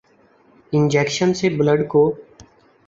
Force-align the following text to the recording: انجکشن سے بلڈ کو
انجکشن 0.73 1.33
سے 1.33 1.49
بلڈ 1.49 1.87
کو 1.87 2.03